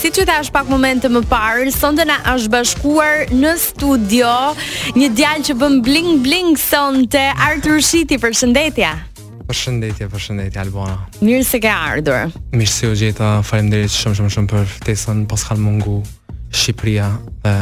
[0.00, 4.30] Si që të është pak momente më parë, sonde na është bashkuar në studio,
[4.96, 8.92] një djalë që bën bling-bling sonte, Artur Shiti, për shëndetja.
[9.50, 10.94] Për shëndetja, për shëndetja, Albona.
[11.20, 12.32] Mirë se ke ardur.
[12.56, 15.98] Mirë se u gjitha, falem dhe shumë, shumë, shumë për tesën, pas kanë mungu,
[16.48, 17.10] Shqipria
[17.44, 17.54] dhe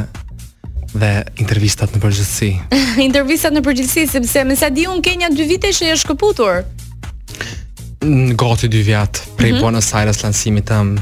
[0.95, 1.11] dhe
[1.43, 2.52] intervistat në përgjithësi.
[3.09, 6.62] intervistat në përgjithësi sepse më sa di un ke një 2 vite që je shkëputur.
[8.07, 9.61] Ngati 2 vjet prej mm -hmm.
[9.62, 11.00] Buenos Aires lansimit tëm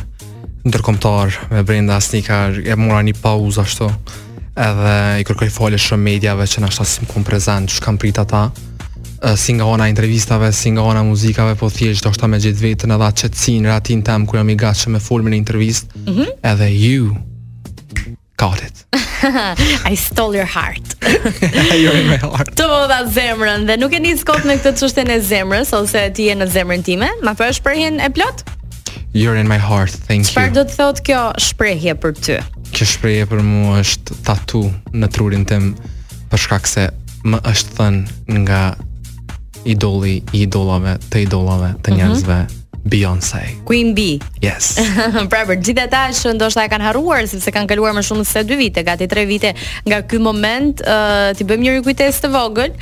[0.70, 2.22] ndërkombëtar me brenda asni
[2.66, 3.88] e mora një pauzë ashtu
[4.66, 8.24] edhe i kërkoj fole shumë medjave që në ashtasim ku në prezent që kam prita
[8.24, 8.46] ta
[9.40, 12.92] si nga ona intervistave, si nga ona muzikave po thjesht do shta me gjithë vetën
[12.96, 16.14] edhe atë qëtësin ratin tem ku jam i gatë me full e një intervist mm
[16.14, 16.52] -hmm.
[16.52, 17.14] edhe you
[18.38, 18.74] got it
[19.92, 20.86] I stole your heart
[22.10, 25.10] my heart Të më dha zemrën dhe nuk e një skot me këtë të qështën
[25.10, 28.55] e zemrës ose ti e në zemrën time ma përsh përhin e plotë
[29.16, 30.36] You're in my heart, thank you.
[30.36, 32.34] Çfarë do të thotë kjo shprehje për ty?
[32.76, 34.60] Kjo shprehje për mua është tatu
[34.92, 35.70] në trurin tim
[36.28, 36.84] për shkak se
[37.24, 38.60] më është thënë nga
[39.72, 42.02] idoli i idolave, të idolave, të mhm.
[42.02, 42.40] njerëzve.
[42.44, 43.42] Mm -hmm Beyoncé.
[43.64, 43.98] Queen B.
[44.40, 44.76] Yes.
[45.30, 48.42] pra, për gjithë ata që ndoshta e kanë harruar sepse kanë kaluar më shumë se
[48.46, 49.52] 2 vite, gati 3 vite
[49.90, 52.76] nga ky moment, uh, ti bëjmë një rikujtesë të vogël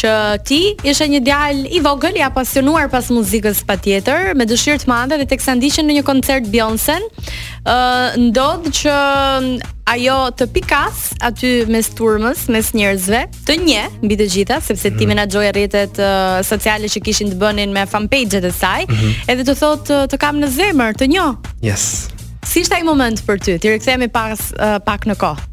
[0.00, 0.12] që
[0.48, 5.20] ti ishe një djal i vogël i apasionuar pas muzikës patjetër, me dëshirë të madhe
[5.20, 11.88] dhe teksa ndiqën në një koncert Beyoncé, uh, ndodh që ajo të pikas aty mes
[11.98, 14.98] turmës, mes njerëzve, të nje mbi të gjitha sepse mm -hmm.
[14.98, 15.12] ti mhm.
[15.14, 19.12] menaxhoje rrjetet uh, sociale që kishin të bënin me fanpage-et e saj, mm -hmm.
[19.34, 21.32] edhe të thot të, kam në zemër, të njoh.
[21.64, 22.06] Yes.
[22.46, 23.56] Si ishte ai moment për ty?
[23.58, 25.48] Ti rikthehemi pas uh, pak në kohë.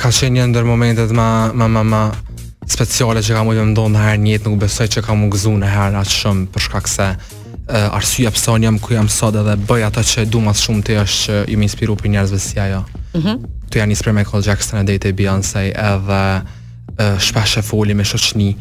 [0.00, 2.00] Ka qenë një ndër momentet më më më
[2.70, 5.70] speciale që kam u ndonë në herë njëtë, nuk besoj që kam u gëzu në
[5.70, 9.86] herë atë shumë, përshka këse uh, arsuj pse pësoni jam ku jam sot edhe bëj
[9.90, 12.82] atë që du më shumë të është që ju më inspiru për njerëzve si ajo.
[13.14, 13.36] Mm -hmm.
[13.70, 18.56] Të janë një me e kolë në e Beyoncé edhe uh, shpeshe foli me shoqni,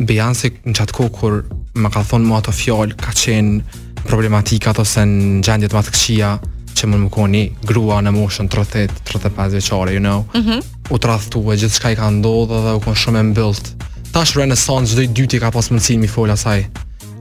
[0.00, 1.34] Beyoncé në çat kohë kur
[1.76, 6.30] më ka thonë mua ato fjalë ka qenë problematika ose në gjendje të këqia këshia
[6.78, 10.24] që mund më koni grua në moshën 30 35 vjeçare you know.
[10.34, 10.60] Mhm.
[10.60, 13.66] Mm u gjithë gjithçka i ka ndodhur dhe u konë shumë e mbyllt.
[14.10, 16.64] Tash Renaissance çdo i dyti ka pas mundësinë mi fol asaj.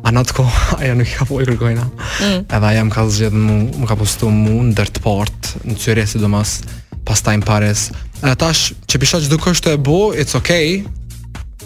[0.02, 1.86] A në të kohë, aja nuk ka pojë rëgojna.
[1.86, 2.42] mm.
[2.50, 6.06] Edhe aja më ka zgjedhë mu Më ka postu mu në dërtë partë Në cyrje
[6.08, 6.62] si do mas
[7.06, 7.92] Pas taj pares
[8.24, 10.88] Edhe tash, që pisha që duke është e bo, it's okay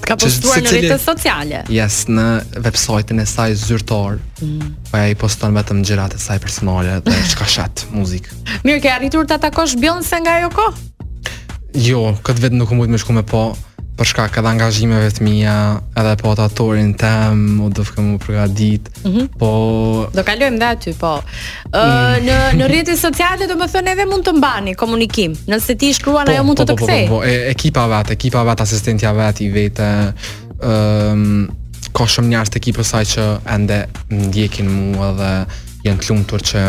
[0.08, 1.64] ka postuar në rrjetet sociale.
[1.74, 2.25] Yes, në
[2.66, 4.19] websajtin e saj zyrtar.
[4.44, 4.72] Mm.
[4.90, 8.38] Po ai poston vetëm gjërat e saj personale dhe çka shat muzikë.
[8.68, 10.90] Mirë, ke arritur ta takosh Beyoncé nga ajo kohë?
[11.88, 13.46] Jo, këtë vetë nuk mund të më shkoj me Po
[13.94, 15.54] për shkak këtë angazhimeve të mija,
[16.00, 19.28] edhe po ato atorin tem, o do fëkëm u përga ditë, mm -hmm.
[19.38, 19.50] po...
[20.18, 21.12] Do kalujem dhe aty, po.
[21.70, 22.26] Uh, mm.
[22.28, 26.26] në, në rritës sociale, do më thënë edhe mund të mbani komunikim, nëse ti shkruan
[26.26, 27.04] po, jo mund po, të të kësej.
[27.06, 29.90] Po, po, po, po, po ekipa vetë, ekipa vetë, asistentja vetë i vetë,
[30.74, 31.24] um,
[31.94, 33.25] ka shumë njërë të ekipës saj që
[33.56, 35.31] ende ndjekin mua dhe
[35.86, 36.62] jenë të lumëtur që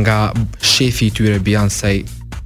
[0.00, 0.20] nga
[0.64, 2.00] shefi i tyre bëjanë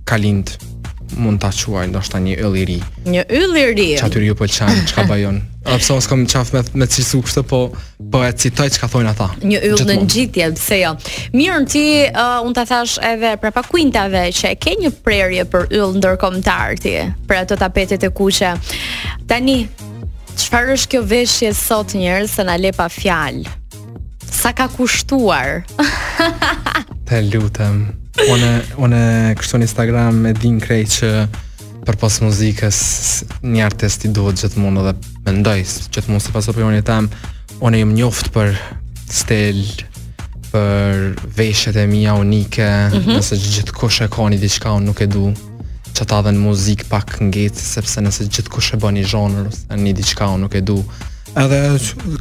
[0.05, 0.73] ka lindë
[1.16, 2.76] mund ta quaj ndoshta një yll i ri.
[3.06, 3.86] Një yll i ri.
[4.00, 5.41] Çfarë ty ju pëlqen, po çka bajon?
[5.64, 7.60] A pse os kam qaf me me cilsu kështu po
[8.12, 9.28] po e citoj çka thon ata.
[9.42, 10.92] Një yll në ngjitje, pse jo.
[11.34, 15.70] Mirë, ti uh, unë ta thash edhe për pakuintave që e ke një prerje për
[15.80, 16.97] yll ndërkombëtar ti,
[17.28, 18.54] për ato tapetet e kuqe.
[19.31, 19.58] Tani
[20.34, 23.44] çfarë është kjo veshje sot njerëz, se na le pa fjal.
[24.34, 25.62] Sa ka kushtuar.
[27.06, 28.02] Të lutem.
[28.14, 28.98] Unë unë
[29.41, 31.08] kështu në Instagram e din krejt që
[31.84, 32.76] për pas muzikës
[33.42, 34.92] një artist i duhet gjithmonë dhe
[35.26, 37.08] mendoj se gjithmonë si pas opinionit tam
[37.58, 38.52] unë jam njoft për
[39.10, 39.58] stil
[40.52, 45.08] për veshjet e mia unike, mm nëse gjithkush e ka një diçka unë nuk e
[45.10, 45.32] du.
[45.94, 49.96] Çfarë ta në muzik pak ngjit sepse nëse gjithkush e bën i zhonur ose një
[49.98, 50.78] diçka unë nuk e du.
[51.34, 51.58] Edhe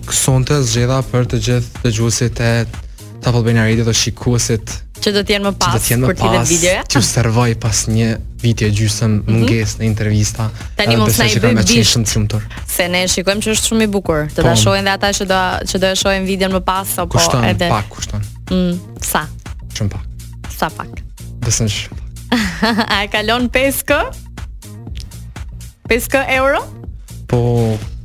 [0.09, 2.53] sonte zgjeda për të gjithë gjusit e
[3.23, 6.89] Tavolbenarit dhe shikuesit që do të jenë më pas që do të jenë më pas
[6.93, 8.09] që servoj pas një
[8.43, 9.37] vitje gjysëm mm -hmm.
[9.37, 10.47] mungesë në intervista
[10.79, 12.43] tani mos na i bëj shumë çumtor
[12.75, 14.59] se ne shikojmë që është shumë i bukur të ta po.
[14.63, 15.39] shohin dhe ata që do
[15.69, 17.41] që do e shohin videon më pas apo kushton,
[17.73, 18.73] pak kushton mm,
[19.11, 19.21] sa
[19.77, 20.05] shumë pak
[20.59, 20.91] sa pak
[21.45, 21.73] besoj
[22.93, 23.91] a e kalon 5k
[25.89, 26.59] 5k euro
[27.29, 27.37] po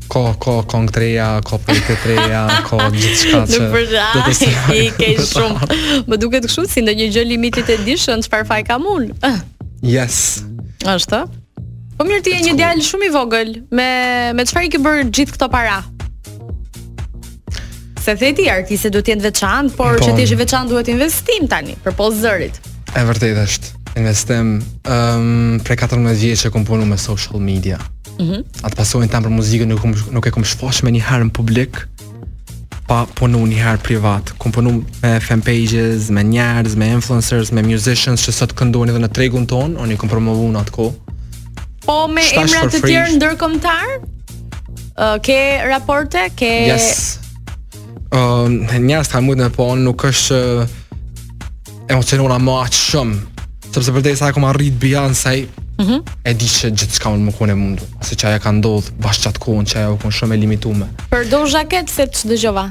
[0.08, 3.60] ko ko kong treja, ko pete treja, ko gjithë shka që...
[3.60, 4.06] Në përra,
[4.81, 5.69] i ke shumë.
[6.08, 9.08] Më duke të këshu, si në një gjë limitit e dishën, çfarë parfaj ka un
[9.94, 10.43] Yes.
[10.84, 11.20] Ashtë?
[11.99, 13.88] Po mirë ti e një djalë shumë i vogël, me,
[14.38, 15.81] me çfarë i ke bërë gjithë këto para?
[18.00, 20.16] Se the ti artiste duhet të jenë veçantë, por që po.
[20.16, 22.62] ti je veçantë duhet investim tani për pozë zërit.
[22.96, 23.75] E vërtetë është.
[23.99, 25.28] Investim ëm
[25.58, 27.76] um, prej 14 vjeç që kam me social media.
[28.19, 28.47] -hmm.
[28.67, 31.82] atë pasojnë tamë për muzikën nuk, nuk e kom shfosh me një herë në publik
[32.88, 38.25] pa punu një herë privat kom punu me fanpages me njerëz, me influencers, me musicians
[38.25, 40.88] që sot këndojnë edhe në tregun ton unë i kom promovu në atë ko
[41.87, 43.97] po me emrat të tjerë ndërkomtar
[44.97, 45.38] uh, ke
[45.71, 47.19] raporte ke yes.
[48.09, 48.49] Uh,
[48.81, 50.76] njerëz ka mujtë me po nuk është uh,
[51.93, 53.25] emocionuar ma shumë
[53.69, 55.43] sepse për te sa kom arrit bëja nësaj
[55.78, 56.02] Ëh.
[56.26, 59.28] e di që gjithë shka unë më kone mundu, se që aja ka ndodhë bashkë
[59.28, 60.88] qatë kohën që aja u konë shumë e limitume.
[61.12, 62.64] Për do se të dëgjova?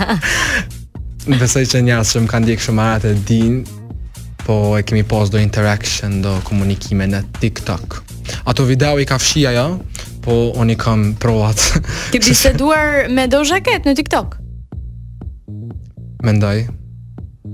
[1.40, 3.62] Besoj që njësë që më kanë dikë shumë arat e din,
[4.44, 8.02] po e kemi post do interaction, do komunikime në TikTok.
[8.52, 9.66] Ato video i ka fshia, jo?
[9.72, 10.17] Ja?
[10.28, 11.56] po oni kam provat.
[12.12, 12.84] Ti biseduar
[13.16, 14.36] me do jaket në TikTok?
[16.26, 16.66] Mendoj.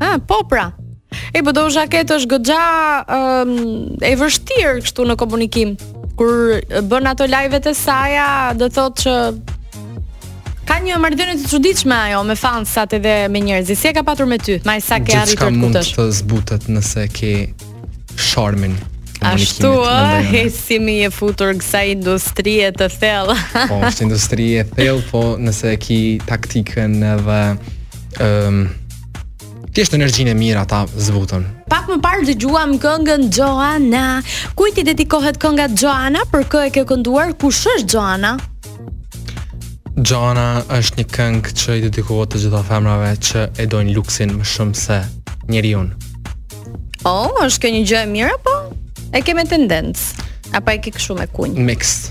[0.03, 0.73] Ah, po pra.
[1.31, 2.65] E po do jaket është goxha
[3.15, 3.55] um,
[4.03, 5.77] e vështirë kështu në komunikim.
[6.19, 6.59] Kur
[6.91, 8.27] bën ato live-et e saja,
[8.59, 9.19] do thotë që
[10.65, 13.77] Ka një marrëdhënie të çuditshme ajo me fansat edhe me njerëzit.
[13.79, 14.55] Si e ka patur me ty?
[14.65, 15.91] Ma sa ke arritur të kuptosh?
[15.93, 17.35] Gjithçka mund të zbutet nëse ke
[18.17, 18.73] charmin
[19.25, 19.73] A bëni Ashtu,
[20.37, 23.31] e si mi e futur kësa industrie të thell.
[23.55, 25.99] Po, është industrie të thell, po nëse ki
[26.29, 27.39] taktikën dhe...
[28.23, 28.63] Um,
[29.75, 31.43] Ti energjinë e mirë ata zbutën.
[31.67, 34.03] Pak më parë dëgjuam këngën Joana.
[34.55, 36.21] Ku i ti dedikohet kënga Joana?
[36.31, 37.33] Për kë e ke kënduar?
[37.35, 38.37] Ku është Joana?
[39.99, 40.47] Joana
[40.79, 44.79] është një këngë që i dedikohet të gjitha femrave që e dojnë luksin më shumë
[44.79, 45.01] se
[45.51, 45.83] njeriu.
[47.03, 48.57] Oh, është kjo një gjë e mirë apo?
[49.15, 50.25] E kemë tendencë
[50.59, 51.59] apo e ke këshu me kunj?
[51.69, 52.11] Mixed.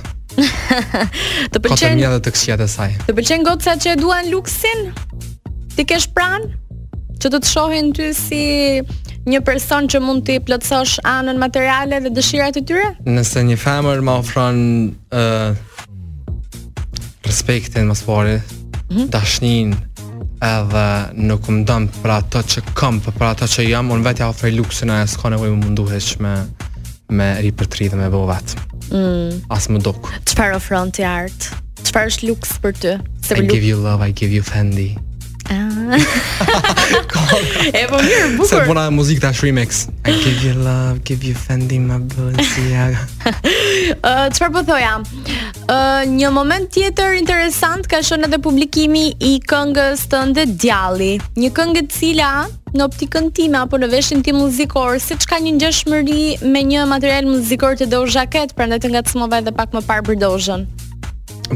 [1.53, 1.75] të pëlqen.
[1.75, 2.93] Ka të dhe të këqija të saj.
[3.09, 4.85] Të pëlqen goca që e duan luksin?
[5.75, 6.53] Ti kesh pranë
[7.19, 8.39] që të të shohin ty si
[9.33, 12.89] një person që mund të plotësosh anën materiale dhe dëshirat e tyre?
[13.05, 14.63] Nëse një femër më ofron
[15.11, 15.55] ë uh,
[17.27, 19.07] respektin më sfori, mm -hmm.
[19.11, 19.75] dashnin
[20.55, 20.87] edhe
[21.27, 24.89] nuk më dëmë për ato që kam, për ato që jam, unë vetja ofrej luksin
[24.89, 26.35] a e s'ka nevoj më munduhesh me
[27.17, 28.61] me ripërtri dhe me bëvë vetë.
[28.91, 29.47] Mm.
[29.53, 30.11] Asë më doku.
[30.31, 31.59] Qëpar ofron të artë?
[31.85, 32.95] Qëpar është luks për të?
[32.99, 33.49] I luk...
[33.53, 34.89] give you love, I give you Fendi.
[35.51, 35.93] Ah.
[37.79, 38.49] e po mirë, bukur.
[38.49, 39.83] Se puna muzikë tash remix.
[40.07, 43.03] I give you love, give you Fendi my Balenciaga.
[43.33, 44.95] Ë, uh, çfarë po thoja?
[45.67, 51.85] uh, një moment tjetër interesant ka shonë edhe publikimi i këngës tënde Djalli, një këngë
[51.85, 52.33] e cila
[52.73, 57.27] në optikën time apo në veshin tim muzikor, siç çka një ngjeshmëri me një material
[57.29, 60.65] muzikor të dozha ket, prandaj të ngacmova edhe pak më parë për dozhën.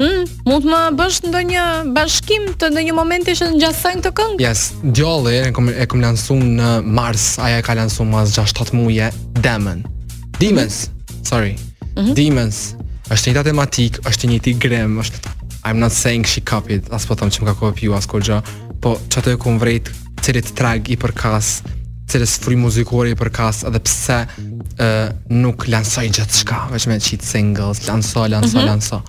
[0.00, 1.64] Mm, mund të më bësh ndonjë
[1.96, 4.38] bashkim të ndonjë momenti që ngjasojnë të këngë?
[4.44, 4.62] Yes,
[4.96, 9.10] Djolli e kam e kam lansuar në mars, ajo e ka lansuar mas 6-7 muaj,
[9.44, 9.82] Demon.
[10.40, 11.28] Demons, mm -hmm.
[11.28, 11.52] sorry.
[11.96, 12.14] Mm -hmm.
[12.16, 12.60] Demons.
[13.10, 15.18] Është një tematik, është një tigrem, është
[15.64, 18.38] I'm not saying she copied, as po thëmë që më ka kopiu, as kur gjë,
[18.80, 19.90] po që atë e ku mvrejt,
[20.24, 21.60] cilit trag i përkas,
[22.10, 27.28] cilës fri muzikore i përkas, edhe pse uh, nuk lansoj gjithë shka, veç me qitë
[27.28, 29.00] singles, lanso, lanso, mm -hmm.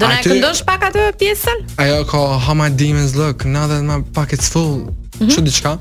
[0.00, 1.58] Do në e këndosh pak atë pjesën?
[1.76, 5.42] Ajo ka, how my demons look, now that my pocket's full, mm -hmm.
[5.42, 5.78] diçka,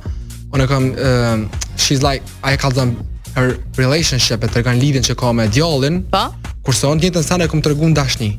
[0.55, 1.39] On e kam, uh,
[1.77, 2.95] she's like, I call them
[3.35, 6.33] her relationship, e të regan lidin që ka me djallin, po.
[6.63, 8.37] kurse onë të njëtë nësane e këmë të dashni.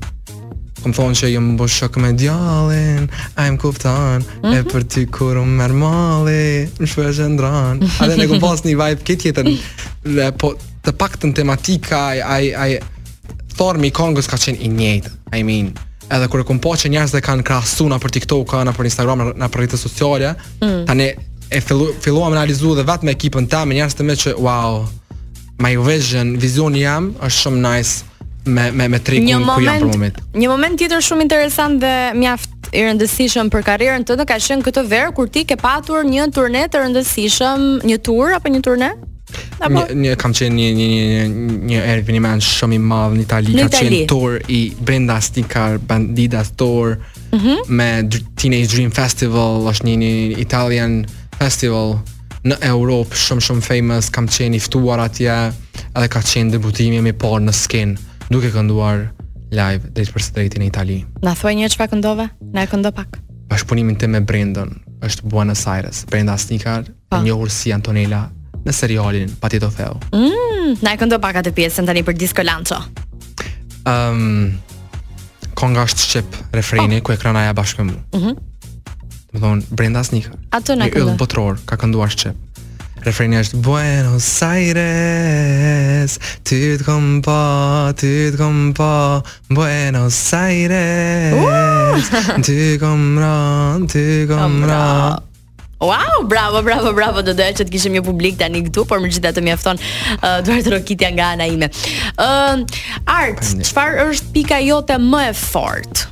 [0.84, 3.06] Kom thonë që jëmë bo shok me djallin
[3.40, 4.56] A jëmë kuptan mm -hmm.
[4.58, 8.60] E për ti kur më mërë mali Më shpër shëndran A dhe në kom pas
[8.66, 9.48] një vibe këtë jetën
[10.16, 10.50] Dhe po
[10.84, 12.00] të pak të në tematika
[12.36, 12.72] Ai, ai,
[13.56, 15.72] Thormi i Kongës ka qenë i njëjtë I mean
[16.12, 19.24] Edhe kërë kom po që njerës dhe kanë krasu Në për TikTok, në për Instagram,
[19.40, 20.84] na për rritë sociale mm.
[21.00, 21.08] ne
[21.50, 24.34] e fillu, filluam në analizu dhe vetë me ekipën ta Me njerës të me që
[24.36, 24.84] wow
[25.64, 28.04] My vision, vizion jam është shumë nice
[28.46, 30.18] me me me trikun ku jam për moment.
[30.36, 34.84] Një moment tjetër shumë interesant dhe mjaft i rëndësishëm për karrierën tënde ka qenë këtë
[34.90, 38.90] verë kur ti ke patur një turne të rëndësishëm, një tur apo një turne?
[39.62, 41.26] Apo një kam qenë një një
[41.70, 46.42] një një një shumë i madh në Itali, ka qenë tour i Brenda stikar, Bandida
[46.56, 46.98] Tour
[47.32, 47.64] mhm.
[47.68, 47.88] me
[48.36, 50.12] Teenage Dream Festival, është një
[50.44, 51.04] Italian
[51.40, 51.96] festival
[52.44, 55.32] në Europë shumë shumë famous, kam qenë i ftuar atje,
[55.96, 59.04] edhe ka qenë debutimi i parë në skenë duke kënduar
[59.54, 60.96] live drejt për drejti në Itali.
[61.22, 62.26] Na thuaj një çfarë këndove?
[62.54, 63.18] Na e këndo pak.
[63.66, 66.04] punimin tim me Brendon është Buenos Aires.
[66.10, 67.18] Brenda Snikar, një po.
[67.22, 68.28] njohur si Antonella
[68.64, 70.00] në serialin Patito Feo.
[70.12, 72.76] Mm, na e këndo pak atë pjesën tani për Disco Lancho.
[73.84, 74.52] Ëm ehm, um,
[75.54, 77.02] Konga është shqip refreni oh.
[77.02, 78.00] ku e krenaja bashkë me mua.
[78.00, 78.24] Mhm.
[78.24, 79.38] Mm -hmm.
[79.40, 80.32] thon Brenda Snikar.
[80.50, 81.16] Atë na këndon.
[81.16, 82.34] botror ka kënduar shqip.
[83.04, 86.14] Refreni është Buenos Aires
[86.48, 92.08] Ty të kom pa, po, ty të kom pa po, Buenos Aires
[92.46, 93.34] Ty kom ra,
[93.92, 94.86] ty kom ra
[95.84, 99.34] Wow, bravo, bravo, bravo, do doja që të një publik tani këtu, por më gjitha
[99.36, 99.80] të mjefton
[100.24, 101.68] uh, rokitja nga ana ime.
[102.16, 102.62] Uh,
[103.10, 106.06] art, qëfar është pika jote më e fort?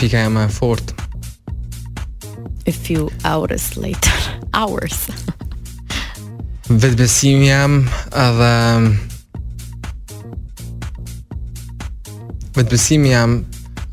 [0.00, 0.96] Pika e më e fort?
[2.68, 4.12] a few hours later
[4.60, 4.94] hours
[6.82, 7.72] vetbesim jam
[8.26, 8.52] edhe
[12.56, 13.30] vetbesim jam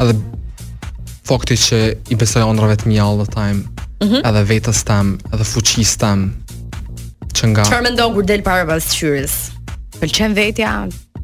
[0.03, 0.13] edhe
[1.29, 1.79] fakti që
[2.13, 3.60] i besoj ondrave të mia all the time
[4.03, 6.27] mm edhe vetes tam edhe fuqis tam
[7.36, 9.34] që nga qërë mendon kur delë pare pasqyrës?
[10.01, 10.74] Pëlqen për vetja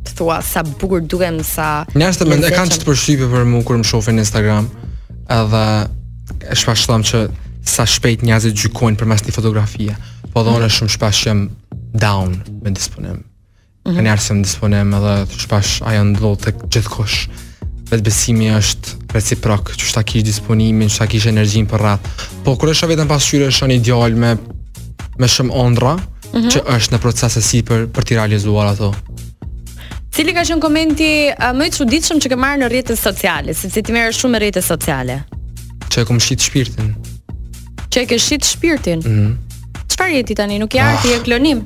[0.01, 1.67] të thua sa bukur duke sa
[2.00, 4.25] një ashtë me ndohë e kanë që të përshype për mu kur më shohin në
[4.25, 4.72] Instagram
[5.38, 5.65] edhe
[6.51, 7.27] e shpa shtam që
[7.65, 9.94] sa shpejt njerëzit gjykojnë përmes një fotografie.
[10.34, 10.75] Po dhe unë mhm.
[10.75, 11.46] shumë shpesh jam
[11.94, 13.22] down me disponim.
[13.86, 14.01] Mm -hmm.
[14.03, 17.30] Njerëzit jam disponim edhe shpesh janë ndodh tek gjithkush.
[17.91, 22.10] Vetë besimi është reciprok, që shta kish disponimin, që shta kish energjin për rratë.
[22.44, 24.38] Po, kur është vetën pas qyre është një ideal me,
[25.20, 26.01] me shumë ondra, mm
[26.41, 26.51] -hmm.
[26.51, 28.94] që është në proces se si për, për t'i realizuar ato.
[30.12, 33.82] Cili ka qenë komenti uh, më i çuditshëm që ke marrë në rrjetet sociale, sepse
[33.82, 35.24] ti merresh shumë rrjetet sociale?
[35.91, 36.96] Që e shit shpirtin
[37.92, 39.04] që e ke shit shpirtin.
[39.04, 39.34] Mm.
[39.92, 40.60] Çfarë je ti tani?
[40.62, 40.94] Nuk je ah.
[40.94, 41.66] arti, je klonim.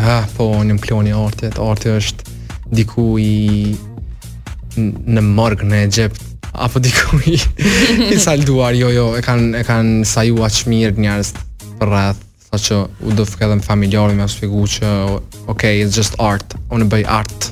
[0.00, 1.58] Ah, po, unë jam kloni artit.
[1.62, 2.36] Arti është
[2.78, 3.74] diku i
[4.78, 6.22] në morg në Egjipt
[6.64, 7.34] apo diku i,
[8.14, 8.74] i salduar.
[8.78, 11.34] Jo, jo, e kanë e kanë saju aq mirë njerëz
[11.80, 14.92] për rreth sa që u do të fikë edhe familjarë më sqegu që
[15.50, 16.54] ok, it's just art.
[16.74, 17.50] Unë bëj art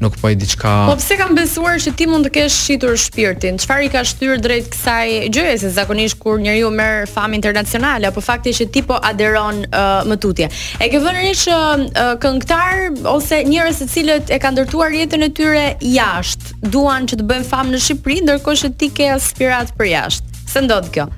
[0.00, 0.70] nuk po e diçka.
[0.88, 3.58] Po pse kam besuar që ti mund të kesh shitur shpirtin?
[3.62, 8.22] Çfarë i ka shtyr drejt kësaj gjëje se zakonisht kur njeriu merr fam internacionale po
[8.24, 10.48] fakti që ti po aderon uh, më tutje.
[10.80, 11.86] E ke vënë rish uh,
[12.22, 17.28] këngëtar ose njerëz se cilët e kanë ndërtuar jetën e tyre jashtë, duan që të
[17.30, 20.44] bëjnë fam në Shqipëri, ndërkohë që ti ke aspirat për jashtë.
[20.54, 21.08] Se ndodh kjo.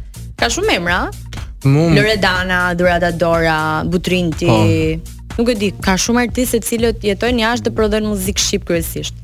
[0.41, 1.03] Ka shumë emra.
[1.67, 1.93] Mum.
[1.97, 4.49] Loredana, Durada Dora, Butrinti.
[4.51, 5.15] Po.
[5.37, 9.17] Nuk e di, ka shumë artistë të cilët jetojnë jashtë dhe prodhojnë muzikë shqip kryesisht.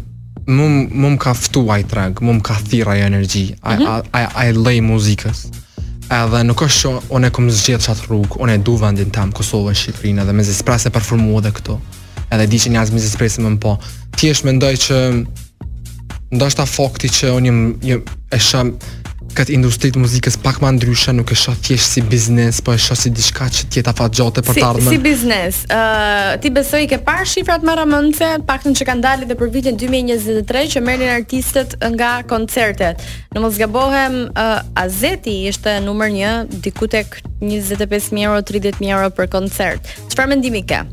[0.53, 3.87] mum mum ka ftuaj trag, mum ka thirrja energji, mhm.
[4.13, 5.47] ai ai ai lei muzikës.
[6.13, 9.33] Edhe nuk është që unë kam kom zgjedhë qatë rrugë, unë e du vendin tam,
[9.33, 11.53] Kosovë e Shqiprinë, edhe me zisprasë e parformuë këtu.
[11.57, 11.81] këto,
[12.37, 13.79] edhe di që një me zisprasë më më po.
[14.19, 14.99] Ti është me ndoj që,
[16.37, 17.47] ndoj fakti që unë
[17.91, 18.01] jam
[18.37, 18.73] e shumë,
[19.33, 19.57] këtë
[19.95, 23.11] të muzikës pak ma ndryshe, nuk e shoh thjesht si biznes, po e shoh si
[23.11, 24.91] diçka që tjetë gjote për si, të ardhmen.
[24.91, 29.29] Si biznes, uh, ti besoj ke parë shifrat më rëmëndëse, pak në që kanë dalë
[29.31, 33.01] dhe për vitin 2023 që merin artistët nga koncertet.
[33.33, 36.33] Në mos gabohem, uh, Azeti ishte numër një,
[36.67, 39.95] dikutek 25.000 euro, 30.000 euro për koncert.
[40.13, 40.85] Qëfar me ndimi ke?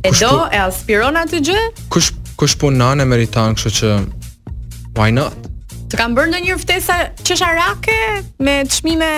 [0.00, 1.66] E kush do, e aspirona të gjë?
[1.92, 3.96] Kush, kush punon e meritan, kështë që,
[4.96, 5.39] why not?
[5.90, 7.94] Të kam bërë ndonjë ftesa çesharake
[8.46, 9.14] me çmime?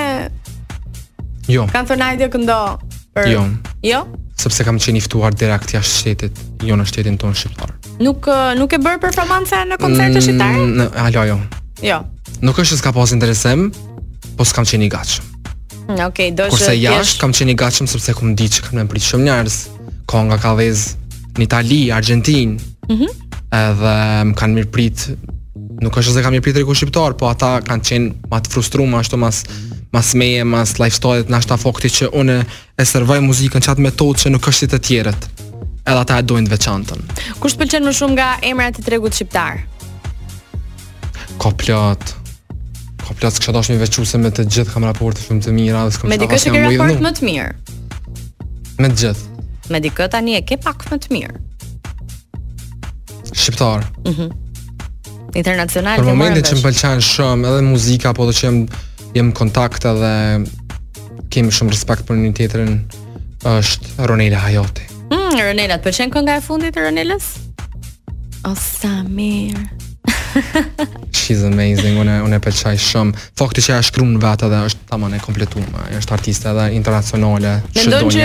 [1.45, 1.67] Jo.
[1.69, 2.57] Kan thonë ajde këndo.
[3.12, 3.26] Për...
[3.29, 3.43] Jo.
[3.85, 3.99] Jo.
[4.41, 7.75] Sepse kam qenë i ftuar deri jashtë shtetit, jo në shtetin tonë shqiptar.
[8.00, 10.62] Nuk nuk e bër performanca në koncerte të mm, shqiptare?
[10.62, 11.37] Jo, alo, jo.
[11.91, 11.99] Jo.
[12.47, 13.67] Nuk është se ka pas interesim,
[14.38, 15.29] po s'kam qenë i gatshëm.
[15.29, 18.67] Mm, okej, okay, do të Kurse jashtë kam qenë i gatshëm sepse kam ditë që
[18.71, 19.61] kam më prit shumë njerëz.
[20.11, 20.88] Konga ka vez
[21.37, 22.73] në Itali, Argjentinë.
[22.88, 23.02] Mhm.
[23.05, 23.21] Mm
[23.52, 23.91] edhe
[24.25, 25.02] më kanë mirëprit
[25.82, 29.02] Nuk është se kam një pritje ku shqiptar, po ata kanë qenë më të frustruar
[29.02, 29.42] ashtu mas
[29.92, 32.37] mas me e mas lifestyle et na shtaf fokti që unë
[32.80, 35.26] e servoj muzikën çat me tot që nuk është si të tjerët.
[35.85, 37.04] Edhe ata e dojnë të veçantën.
[37.42, 39.61] Kush pëlqen më shumë nga emra të tregut shqiptar?
[41.42, 42.14] Koplot.
[43.04, 46.09] Koplot që dashni veçuese me të gjithë kam raport të shumë të mirë, as kam
[46.14, 47.50] shumë raport më të mirë.
[48.80, 49.44] Me të gjithë.
[49.73, 51.42] Me dikë tani e ke pak më të mirë.
[53.37, 53.85] Shqiptar.
[54.09, 54.16] Mhm.
[54.32, 54.40] Mm
[55.35, 58.59] Internacional Për momente që më pëlqen shumë Edhe muzika Apo do që jem,
[59.17, 60.11] jem kontakt Edhe
[61.33, 62.75] Kemi shumë respekt për një tjetërin
[63.49, 64.85] është Ronela Hajoti.
[65.11, 67.33] mm, Ronela, të pëlqen kënë nga e fundit Ronelas?
[68.49, 69.71] O, sa mirë
[71.19, 74.99] She's amazing, unë e përqaj shumë Fakti që e është në vetë dhe është të
[75.03, 78.25] mëne kompletume është artiste dhe internacionale Shëndon që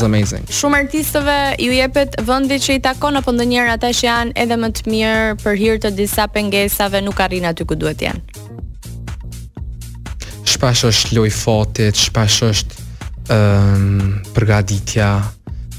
[0.00, 0.46] amazing.
[0.46, 4.36] Uh, shumë artisteve ju jepet vëndi që i takon Apo ndë njerë ata që janë
[4.44, 8.20] edhe më të mirë Për hirë të disa pengesave nuk arrinë aty ku duhet janë
[10.52, 15.10] Shpesh është loj fatit, shpesh është um, përgaditja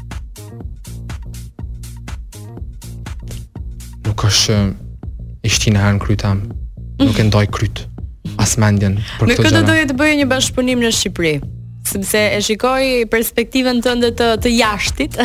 [4.09, 4.57] Nuk është
[5.47, 6.59] Ishti në herën në krytë amë
[7.05, 7.87] Nuk e ndoj krytë
[8.43, 11.37] As mendjen për këtë gjëra Në këtë dojë të bëjë një bashkëpunim në Shqipëri
[11.91, 15.17] sepse e shikoj perspektiven të ndë të, të jashtit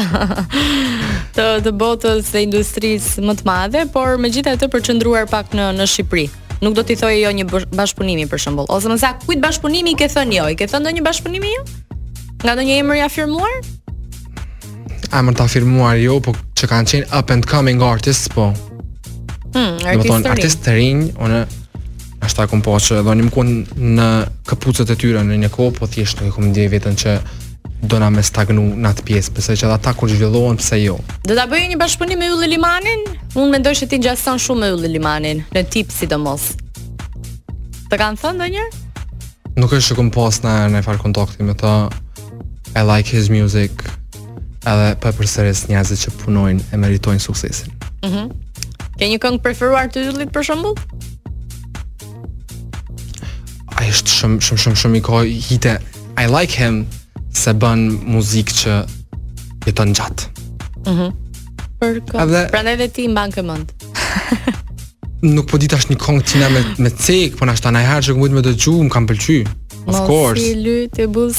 [1.36, 5.72] Të, të botës dhe industrisë më të madhe Por me gjitha të përqëndruar pak në,
[5.82, 6.30] në Shqipëri
[6.64, 8.68] nuk do t'i thojë jo një bashkëpunimi për shembull.
[8.74, 10.46] Ose më sa kujt bashkëpunimi i ke thënë jo?
[10.54, 11.64] I ke thënë ndonjë bashkëpunimi jo?
[12.46, 13.60] Nga ndonjë emër i afirmuar?
[15.16, 18.50] Emër të afirmuar jo, po që kanë qenë up and coming artists, po.
[19.56, 21.46] Hmm, artist të artist të rinj, unë
[22.26, 24.10] ashta kom po që ku një më në
[24.50, 27.18] këpucët e tyre në një kopë, po thjesht nuk e kom ndjej vetën që
[27.86, 30.98] do na me stagnu në atë pjesë, pse që ata kur zhvillohen pse jo.
[31.28, 33.04] Do ta bëjë një bashkëpunim me Ylli Limanin?
[33.38, 36.50] Unë mendoj se ti ngjason shumë me Ylli Limanin, në tip sidomos.
[37.92, 38.66] Të kanë thënë ndonjë?
[39.60, 41.76] Nuk është shikom pas na në far kontakti me ta.
[42.76, 43.86] I like his music.
[44.66, 47.76] Edhe për përsëris njerëzit që punojnë e meritojnë suksesin.
[48.08, 48.26] Mhm.
[48.26, 48.42] Mm
[48.96, 50.76] Ke një këngë preferuar të Yllit për shembull?
[53.76, 55.74] Ai është shumë shumë shumë shumë i kohë hite.
[56.24, 56.86] I like him
[57.36, 57.84] se bën
[58.16, 58.76] muzikë që
[59.68, 60.32] jeton gjatë.
[60.88, 60.96] Mhm.
[60.96, 61.14] Mm
[61.76, 63.72] Për Prandaj edhe ti mban këmend.
[65.24, 68.14] nuk po di tash një këngë tina me me cek, po na shtana e harxhë
[68.14, 69.50] që mund të më dëgjoj, më kam pëlqyer.
[69.88, 70.42] Of course.
[70.42, 70.98] Si lut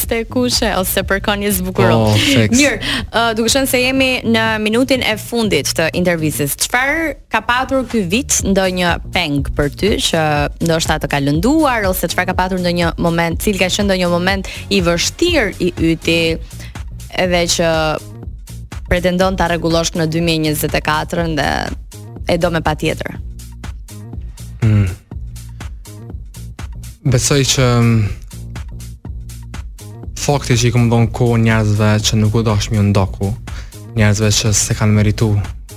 [0.08, 1.96] e kushe ose për një zbukuro.
[2.12, 2.16] Oh,
[2.50, 2.78] Mirë,
[3.10, 8.02] uh, duke qenë se jemi në minutin e fundit të intervistës, çfarë ka patur ky
[8.06, 10.22] vit ndonjë peng për ty që
[10.62, 14.46] ndoshta të ka lënduar ose çfarë ka patur ndonjë moment, cili ka qenë ndonjë moment
[14.70, 16.20] i vështirë i yti
[17.18, 17.70] edhe që
[18.86, 21.50] pretendon ta rregullosh në 2024 dhe
[22.30, 23.18] e do me patjetër.
[24.66, 24.86] Mm.
[27.06, 28.00] Besoj që mm,
[30.26, 33.28] fakti që i kom dhonë ko njerëzve që nuk u dash ju ndoku,
[33.96, 35.28] njerëzve që se kanë meritu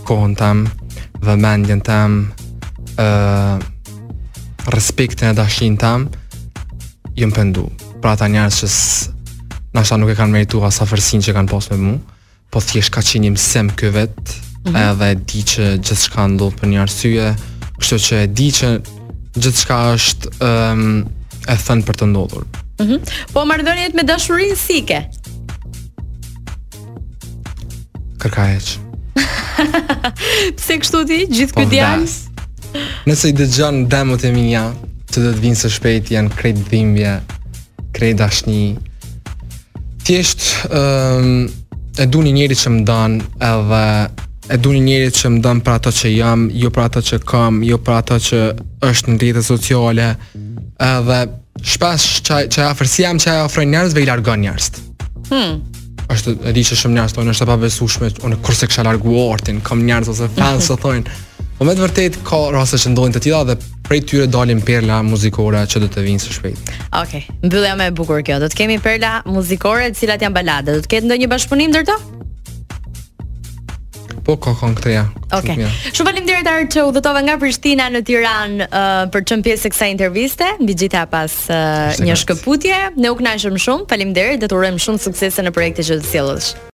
[0.08, 0.64] kohën tem,
[1.22, 2.16] dhe mendjen tem,
[3.02, 3.60] uh,
[4.74, 6.08] respektin e dashin tem,
[7.20, 7.68] jëmë pëndu.
[8.02, 8.70] Pra ta njerëz që
[9.86, 11.96] së nuk e kanë meritu asa që kanë pas me mu,
[12.52, 14.92] po thjesht ka qenë një këvet vet, mm -hmm.
[14.92, 17.36] edhe e di që gjithë shka ndodhë për një arsye,
[17.80, 18.68] kështu që e di që
[19.42, 21.06] gjithë shka është um,
[21.48, 22.46] e thënë për të ndodhur.
[22.84, 23.00] -hmm.
[23.34, 25.02] Po marrëdhëniet me dashurinë si ke?
[28.20, 28.78] Kërkajesh.
[30.58, 32.10] Pse kështu ti gjithë po ky djalë?
[33.10, 34.66] Nëse i dëgjon demot e mia,
[35.10, 37.14] të do të vinë së shpejti janë krejt dhimbje,
[37.96, 38.62] krejt dashni.
[40.06, 40.24] Ti je
[40.74, 41.48] um,
[42.00, 43.84] e du një njëri që më dan edhe
[44.50, 47.20] e du një njëri që më dan për ato që jam, jo për ato që
[47.30, 48.40] kam jo për ato që
[48.90, 50.08] është në rritë sociale
[50.90, 51.20] edhe
[51.68, 54.70] shpas që çaj afërsia jam çaj ofroj njerëz ve i largon njerëz.
[55.30, 55.58] Hm.
[56.10, 59.60] Është e di që shumë njerëz thonë është e pavësueshme unë kurse kësha largu ortin
[59.62, 61.18] kam njerëz ose fans të thonë.
[61.60, 65.02] Po me të vërtet, ka raste që ndodhin të tilla dhe prej tyre dalin perla
[65.04, 66.78] muzikore që do të vinë së shpejti.
[67.02, 67.26] Okej.
[67.26, 67.40] Okay.
[67.44, 68.38] Mbyllja më e bukur kjo.
[68.44, 70.78] Do të kemi perla muzikore të cilat janë balade.
[70.80, 72.00] Do të ketë ndonjë bashkëpunim ndërto?
[74.30, 75.58] po ka këtë ja okay.
[75.90, 79.74] Shumë falim dire që u dhëtove nga Prishtina në Tiran uh, Për qëmë pjesë e
[79.74, 84.50] kësa interviste mbi gjitha pas uh, një shkëputje Ne u kënaqëm shumë Falim dire dhe
[84.52, 86.54] të uremë shumë suksese në projekte që të silësh